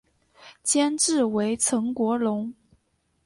[0.63, 2.55] 监制为岑国荣。